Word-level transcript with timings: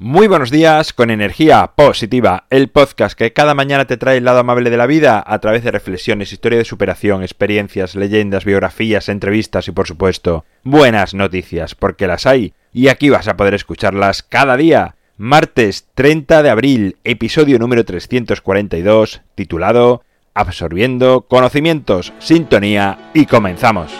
Muy 0.00 0.28
buenos 0.28 0.52
días 0.52 0.92
con 0.92 1.10
energía 1.10 1.72
positiva, 1.74 2.44
el 2.50 2.68
podcast 2.68 3.18
que 3.18 3.32
cada 3.32 3.54
mañana 3.54 3.84
te 3.86 3.96
trae 3.96 4.18
el 4.18 4.24
lado 4.24 4.38
amable 4.38 4.70
de 4.70 4.76
la 4.76 4.86
vida 4.86 5.24
a 5.26 5.40
través 5.40 5.64
de 5.64 5.72
reflexiones, 5.72 6.32
historia 6.32 6.56
de 6.56 6.64
superación, 6.64 7.24
experiencias, 7.24 7.96
leyendas, 7.96 8.44
biografías, 8.44 9.08
entrevistas 9.08 9.66
y 9.66 9.72
por 9.72 9.88
supuesto 9.88 10.44
buenas 10.62 11.14
noticias, 11.14 11.74
porque 11.74 12.06
las 12.06 12.26
hay 12.26 12.54
y 12.72 12.86
aquí 12.86 13.10
vas 13.10 13.26
a 13.26 13.36
poder 13.36 13.54
escucharlas 13.54 14.22
cada 14.22 14.56
día. 14.56 14.94
Martes 15.16 15.88
30 15.96 16.44
de 16.44 16.50
abril, 16.50 16.96
episodio 17.02 17.58
número 17.58 17.84
342, 17.84 19.22
titulado 19.34 20.04
Absorbiendo 20.32 21.22
conocimientos, 21.22 22.12
sintonía 22.20 23.10
y 23.14 23.26
comenzamos. 23.26 23.90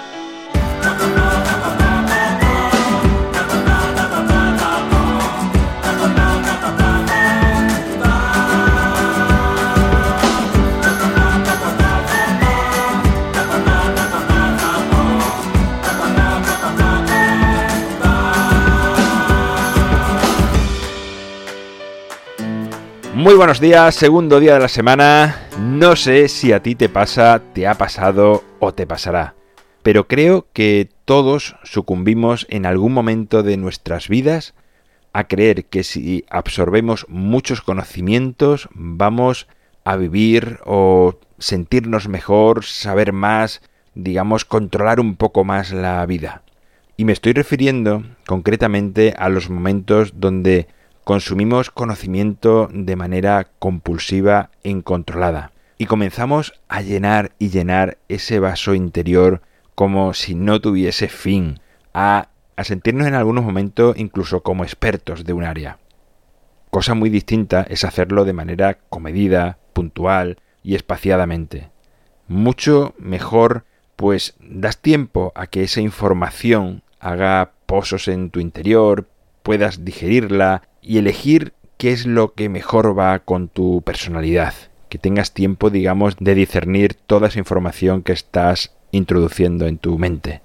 Muy 23.28 23.36
buenos 23.36 23.60
días, 23.60 23.94
segundo 23.94 24.40
día 24.40 24.54
de 24.54 24.60
la 24.60 24.68
semana. 24.68 25.36
No 25.60 25.96
sé 25.96 26.28
si 26.28 26.54
a 26.54 26.62
ti 26.62 26.74
te 26.74 26.88
pasa, 26.88 27.42
te 27.52 27.66
ha 27.66 27.74
pasado 27.74 28.42
o 28.58 28.72
te 28.72 28.86
pasará, 28.86 29.34
pero 29.82 30.08
creo 30.08 30.46
que 30.54 30.88
todos 31.04 31.54
sucumbimos 31.62 32.46
en 32.48 32.64
algún 32.64 32.94
momento 32.94 33.42
de 33.42 33.58
nuestras 33.58 34.08
vidas 34.08 34.54
a 35.12 35.24
creer 35.24 35.66
que 35.66 35.84
si 35.84 36.24
absorbemos 36.30 37.04
muchos 37.10 37.60
conocimientos 37.60 38.70
vamos 38.72 39.46
a 39.84 39.96
vivir 39.96 40.60
o 40.64 41.18
sentirnos 41.38 42.08
mejor, 42.08 42.64
saber 42.64 43.12
más, 43.12 43.60
digamos, 43.94 44.46
controlar 44.46 45.00
un 45.00 45.16
poco 45.16 45.44
más 45.44 45.70
la 45.70 46.06
vida. 46.06 46.44
Y 46.96 47.04
me 47.04 47.12
estoy 47.12 47.34
refiriendo 47.34 48.04
concretamente 48.26 49.14
a 49.18 49.28
los 49.28 49.50
momentos 49.50 50.14
donde 50.14 50.66
consumimos 51.08 51.70
conocimiento 51.70 52.68
de 52.70 52.94
manera 52.94 53.48
compulsiva 53.58 54.50
e 54.62 54.68
incontrolada 54.68 55.52
y 55.78 55.86
comenzamos 55.86 56.60
a 56.68 56.82
llenar 56.82 57.32
y 57.38 57.48
llenar 57.48 57.96
ese 58.10 58.40
vaso 58.40 58.74
interior 58.74 59.40
como 59.74 60.12
si 60.12 60.34
no 60.34 60.60
tuviese 60.60 61.08
fin, 61.08 61.60
a, 61.94 62.28
a 62.56 62.64
sentirnos 62.64 63.06
en 63.06 63.14
algunos 63.14 63.42
momentos 63.42 63.96
incluso 63.96 64.42
como 64.42 64.64
expertos 64.64 65.24
de 65.24 65.32
un 65.32 65.44
área. 65.44 65.78
Cosa 66.68 66.92
muy 66.92 67.08
distinta 67.08 67.64
es 67.70 67.84
hacerlo 67.84 68.26
de 68.26 68.34
manera 68.34 68.76
comedida, 68.90 69.56
puntual 69.72 70.36
y 70.62 70.74
espaciadamente. 70.74 71.70
Mucho 72.26 72.92
mejor, 72.98 73.64
pues 73.96 74.36
das 74.40 74.76
tiempo 74.76 75.32
a 75.36 75.46
que 75.46 75.62
esa 75.62 75.80
información 75.80 76.82
haga 77.00 77.52
pozos 77.64 78.08
en 78.08 78.28
tu 78.28 78.40
interior, 78.40 79.08
puedas 79.48 79.82
digerirla 79.82 80.60
y 80.82 80.98
elegir 80.98 81.54
qué 81.78 81.92
es 81.92 82.04
lo 82.04 82.34
que 82.34 82.50
mejor 82.50 82.98
va 82.98 83.18
con 83.20 83.48
tu 83.48 83.80
personalidad. 83.80 84.52
Que 84.90 84.98
tengas 84.98 85.32
tiempo, 85.32 85.70
digamos, 85.70 86.18
de 86.20 86.34
discernir 86.34 86.92
toda 86.92 87.28
esa 87.28 87.38
información 87.38 88.02
que 88.02 88.12
estás 88.12 88.76
introduciendo 88.90 89.66
en 89.66 89.78
tu 89.78 89.96
mente. 89.96 90.42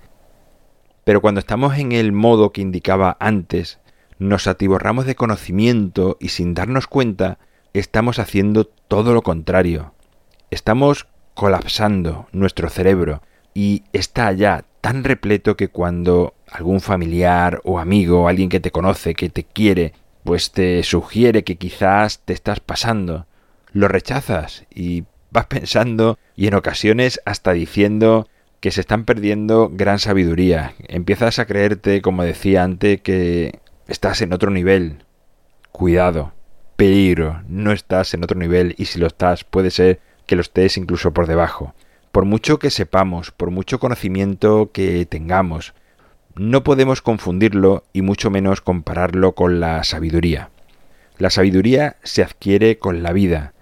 Pero 1.03 1.19
cuando 1.19 1.39
estamos 1.41 1.77
en 1.77 1.91
el 1.91 2.13
modo 2.13 2.53
que 2.53 2.61
indicaba 2.61 3.17
antes, 3.19 3.79
nos 4.19 4.47
atiborramos 4.47 5.05
de 5.05 5.15
conocimiento 5.15 6.15
y 6.21 6.29
sin 6.29 6.53
darnos 6.53 6.87
cuenta 6.87 7.39
estamos 7.73 8.19
haciendo 8.19 8.63
todo 8.63 9.13
lo 9.13 9.21
contrario. 9.21 9.91
Estamos 10.49 11.07
colapsando 11.33 12.27
nuestro 12.31 12.69
cerebro 12.69 13.21
y 13.53 13.83
está 13.91 14.31
ya 14.31 14.63
tan 14.79 15.03
repleto 15.03 15.57
que 15.57 15.67
cuando 15.67 16.35
algún 16.53 16.81
familiar 16.81 17.61
o 17.63 17.79
amigo, 17.79 18.27
alguien 18.27 18.49
que 18.49 18.59
te 18.59 18.71
conoce, 18.71 19.15
que 19.15 19.29
te 19.29 19.43
quiere, 19.43 19.93
pues 20.23 20.51
te 20.51 20.83
sugiere 20.83 21.43
que 21.43 21.57
quizás 21.57 22.19
te 22.19 22.33
estás 22.33 22.59
pasando, 22.59 23.25
lo 23.71 23.87
rechazas 23.87 24.65
y 24.73 25.03
vas 25.31 25.45
pensando 25.47 26.19
y 26.35 26.47
en 26.47 26.53
ocasiones 26.53 27.19
hasta 27.25 27.53
diciendo 27.53 28.27
que 28.59 28.71
se 28.71 28.81
están 28.81 29.03
perdiendo 29.03 29.69
gran 29.73 29.99
sabiduría. 29.99 30.73
Empiezas 30.87 31.39
a 31.39 31.45
creerte, 31.45 32.01
como 32.01 32.23
decía 32.23 32.63
antes, 32.63 33.01
que 33.01 33.59
estás 33.87 34.21
en 34.21 34.31
otro 34.31 34.51
nivel. 34.51 35.03
Cuidado, 35.73 36.31
peligro, 36.77 37.41
no 37.49 37.73
estás 37.73 38.13
en 38.13 38.23
otro 38.23 38.39
nivel 38.39 38.75
y 38.77 38.85
si 38.85 38.99
lo 38.99 39.07
estás 39.07 39.43
puede 39.43 39.71
ser 39.71 39.99
que 40.27 40.35
lo 40.35 40.41
estés 40.41 40.77
incluso 40.77 41.11
por 41.11 41.27
debajo. 41.27 41.73
Por 42.13 42.25
mucho 42.25 42.59
que 42.59 42.69
sepamos, 42.69 43.31
por 43.31 43.49
mucho 43.49 43.79
conocimiento 43.79 44.71
que 44.71 45.05
tengamos, 45.07 45.73
no 46.35 46.63
podemos 46.63 47.01
confundirlo 47.01 47.83
y 47.93 48.01
mucho 48.01 48.29
menos 48.29 48.61
compararlo 48.61 49.33
con 49.33 49.59
la 49.59 49.83
sabiduría. 49.83 50.49
La 51.17 51.29
sabiduría 51.29 51.97
se 52.03 52.23
adquiere 52.23 52.79
con 52.79 53.03
la 53.03 53.13
vida, 53.13 53.53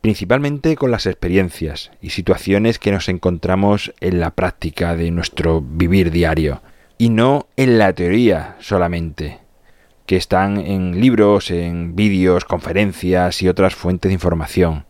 principalmente 0.00 0.76
con 0.76 0.90
las 0.90 1.06
experiencias 1.06 1.90
y 2.00 2.10
situaciones 2.10 2.78
que 2.78 2.90
nos 2.90 3.08
encontramos 3.08 3.92
en 4.00 4.18
la 4.18 4.30
práctica 4.30 4.96
de 4.96 5.10
nuestro 5.10 5.60
vivir 5.60 6.10
diario, 6.10 6.62
y 6.96 7.10
no 7.10 7.48
en 7.56 7.78
la 7.78 7.92
teoría 7.92 8.56
solamente, 8.60 9.38
que 10.06 10.16
están 10.16 10.58
en 10.58 11.00
libros, 11.00 11.50
en 11.50 11.96
vídeos, 11.96 12.44
conferencias 12.44 13.42
y 13.42 13.48
otras 13.48 13.74
fuentes 13.74 14.08
de 14.08 14.14
información. 14.14 14.86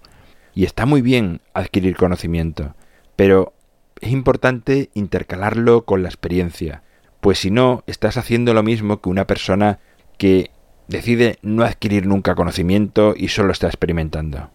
Y 0.55 0.65
está 0.65 0.87
muy 0.87 1.03
bien 1.03 1.41
adquirir 1.55 1.97
conocimiento, 1.97 2.75
pero 3.17 3.53
es 4.01 4.11
importante 4.11 4.91
intercalarlo 4.95 5.85
con 5.85 6.03
la 6.03 6.09
experiencia, 6.09 6.83
pues 7.21 7.39
si 7.39 7.51
no, 7.51 7.83
estás 7.87 8.17
haciendo 8.17 8.55
lo 8.55 8.63
mismo 8.63 9.01
que 9.01 9.09
una 9.09 9.27
persona 9.27 9.79
que 10.19 10.51
decide 10.89 11.39
no 11.43 11.65
adquirir 11.65 12.07
nunca 12.07 12.35
conocimiento 12.35 13.15
y 13.17 13.29
solo 13.29 13.53
está 13.53 13.67
experimentando. 13.67 14.51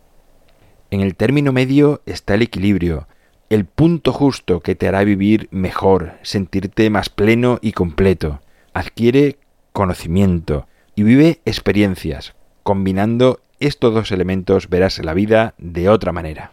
En 0.92 1.02
el 1.02 1.16
término 1.16 1.52
medio 1.52 2.02
está 2.06 2.36
el 2.36 2.42
equilibrio, 2.42 3.08
el 3.50 3.66
punto 3.66 4.12
justo 4.12 4.60
que 4.60 4.76
te 4.76 4.88
hará 4.88 5.04
vivir 5.04 5.48
mejor, 5.52 6.14
sentirte 6.24 6.90
más 6.90 7.10
pleno 7.10 7.60
y 7.62 7.74
completo. 7.74 8.42
Adquiere 8.74 9.38
conocimiento 9.72 10.68
y 10.96 11.04
vive 11.04 11.40
experiencias. 11.46 12.36
Combinando 12.64 13.40
estos 13.60 13.94
dos 13.94 14.12
elementos 14.12 14.70
verás 14.70 15.00
la 15.00 15.14
vida 15.14 15.54
de 15.58 15.90
otra 15.90 16.12
manera. 16.12 16.52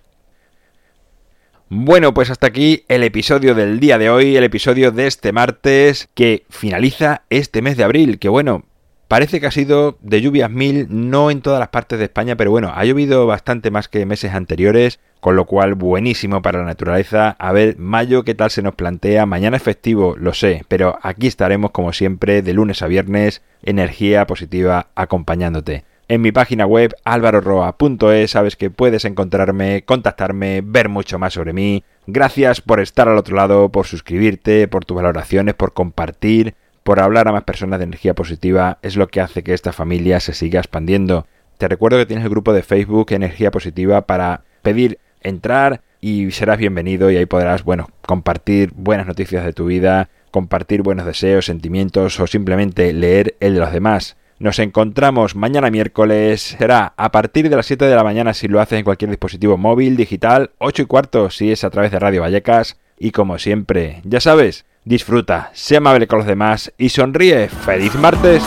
Bueno, 1.75 2.13
pues 2.13 2.29
hasta 2.29 2.49
aquí 2.49 2.85
el 2.89 3.03
episodio 3.03 3.55
del 3.55 3.81
día 3.81 3.97
de 3.97 4.11
hoy, 4.11 4.37
el 4.37 4.45
episodio 4.45 4.93
de 4.93 5.07
este 5.07 5.33
martes 5.33 6.11
que 6.13 6.45
finaliza 6.51 7.23
este 7.31 7.63
mes 7.63 7.79
de 7.79 7.85
abril, 7.85 8.19
que 8.19 8.29
bueno, 8.29 8.67
parece 9.09 9.41
que 9.41 9.47
ha 9.47 9.51
sido 9.51 9.97
de 10.03 10.21
lluvias 10.21 10.51
mil, 10.51 10.87
no 10.91 11.31
en 11.31 11.41
todas 11.41 11.61
las 11.61 11.71
partes 11.71 11.99
de 11.99 12.05
España, 12.05 12.37
pero 12.37 12.51
bueno, 12.51 12.71
ha 12.75 12.85
llovido 12.85 13.27
bastante 13.27 13.71
más 13.71 13.89
que 13.89 14.05
meses 14.05 14.35
anteriores, 14.35 15.01
con 15.21 15.35
lo 15.35 15.47
cual 15.47 15.75
buenísimo 15.75 16.43
para 16.43 16.59
la 16.59 16.67
naturaleza. 16.67 17.37
A 17.39 17.53
ver, 17.53 17.79
mayo, 17.79 18.23
¿qué 18.23 18.35
tal 18.35 18.51
se 18.51 18.61
nos 18.61 18.75
plantea? 18.75 19.25
Mañana 19.25 19.57
es 19.57 19.63
festivo, 19.63 20.15
lo 20.19 20.35
sé, 20.35 20.67
pero 20.69 20.99
aquí 21.01 21.27
estaremos 21.27 21.71
como 21.71 21.95
siempre 21.95 22.43
de 22.43 22.53
lunes 22.53 22.83
a 22.83 22.87
viernes, 22.87 23.41
energía 23.63 24.27
positiva 24.27 24.89
acompañándote 24.95 25.85
en 26.13 26.21
mi 26.21 26.31
página 26.31 26.67
web 26.67 26.95
alvaroroa.es 27.05 28.33
sabes 28.33 28.55
que 28.57 28.69
puedes 28.69 29.07
encontrarme, 29.07 29.83
contactarme, 29.87 30.61
ver 30.63 30.91
mucho 30.91 31.19
más 31.19 31.33
sobre 31.33 31.55
mí. 31.55 31.85
Gracias 32.07 32.61
por 32.61 32.81
estar 32.81 33.09
al 33.09 33.17
otro 33.17 33.35
lado, 33.35 33.71
por 33.71 33.87
suscribirte, 33.87 34.69
por 34.69 34.85
tus 34.85 34.95
valoraciones, 34.95 35.55
por 35.55 35.73
compartir, 35.73 36.55
por 36.83 37.01
hablar 37.01 37.29
a 37.29 37.33
más 37.33 37.45
personas 37.45 37.79
de 37.79 37.85
energía 37.85 38.13
positiva. 38.13 38.77
Es 38.83 38.97
lo 38.97 39.09
que 39.09 39.23
hace 39.23 39.43
que 39.43 39.55
esta 39.55 39.73
familia 39.73 40.21
se 40.21 40.35
siga 40.35 40.61
expandiendo. 40.61 41.27
Te 41.57 41.67
recuerdo 41.67 41.97
que 41.97 42.05
tienes 42.05 42.27
el 42.27 42.31
grupo 42.31 42.53
de 42.53 42.63
Facebook 42.63 43.11
Energía 43.13 43.51
Positiva 43.51 44.03
para 44.03 44.43
pedir 44.61 44.99
entrar 45.23 45.81
y 46.03 46.31
serás 46.33 46.59
bienvenido 46.59 47.11
y 47.11 47.17
ahí 47.17 47.25
podrás, 47.25 47.65
bueno, 47.65 47.89
compartir 48.05 48.71
buenas 48.77 49.07
noticias 49.07 49.47
de 49.47 49.55
tu 49.55 49.65
vida, 49.65 50.11
compartir 50.31 50.83
buenos 50.83 51.07
deseos, 51.07 51.47
sentimientos 51.47 52.21
o 52.21 52.27
simplemente 52.27 52.93
leer 52.93 53.35
el 53.41 53.55
de 53.55 53.61
los 53.61 53.73
demás. 53.73 54.19
Nos 54.43 54.59
encontramos 54.59 55.37
mañana 55.37 55.71
miércoles. 55.71 56.57
Será 56.59 56.95
a 56.97 57.13
partir 57.13 57.49
de 57.49 57.55
las 57.55 57.65
7 57.67 57.85
de 57.85 57.95
la 57.95 58.03
mañana 58.03 58.35
si 58.35 58.49
lo 58.49 58.61
haces 58.61 58.77
en 58.77 58.85
cualquier 58.85 59.09
dispositivo 59.09 59.57
móvil, 59.57 59.97
digital, 59.97 60.51
8 60.59 60.83
y 60.83 60.87
cuarto 60.87 61.31
si 61.31 61.53
es 61.53 61.63
a 61.63 61.71
través 61.71 61.93
de 61.93 62.01
Radio 62.01 62.23
Vallecas. 62.23 62.77
Y 62.99 63.13
como 63.13 63.39
siempre, 63.39 64.01
ya 64.03 64.19
sabes, 64.19 64.65
disfruta, 64.85 65.51
sé 65.53 65.77
amable 65.77 66.09
con 66.09 66.19
los 66.19 66.27
demás 66.27 66.73
y 66.77 66.89
sonríe. 66.89 67.51
¡Feliz 67.51 67.95
martes! 67.95 68.43